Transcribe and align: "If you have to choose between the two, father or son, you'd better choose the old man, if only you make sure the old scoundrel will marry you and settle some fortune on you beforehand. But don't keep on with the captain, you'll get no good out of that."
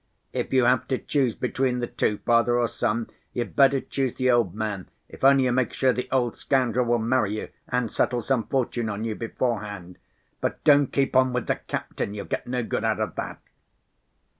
"If 0.33 0.51
you 0.51 0.65
have 0.65 0.87
to 0.87 0.97
choose 0.97 1.35
between 1.35 1.77
the 1.77 1.85
two, 1.85 2.17
father 2.25 2.57
or 2.57 2.67
son, 2.67 3.07
you'd 3.33 3.55
better 3.55 3.79
choose 3.79 4.15
the 4.15 4.31
old 4.31 4.55
man, 4.55 4.89
if 5.07 5.23
only 5.23 5.43
you 5.43 5.51
make 5.51 5.73
sure 5.73 5.93
the 5.93 6.09
old 6.11 6.35
scoundrel 6.35 6.87
will 6.87 6.97
marry 6.97 7.37
you 7.39 7.49
and 7.69 7.91
settle 7.91 8.23
some 8.23 8.47
fortune 8.47 8.89
on 8.89 9.03
you 9.03 9.13
beforehand. 9.13 9.99
But 10.39 10.63
don't 10.63 10.87
keep 10.91 11.15
on 11.15 11.33
with 11.33 11.45
the 11.45 11.57
captain, 11.57 12.15
you'll 12.15 12.25
get 12.25 12.47
no 12.47 12.63
good 12.63 12.83
out 12.83 12.99
of 12.99 13.13
that." 13.17 13.39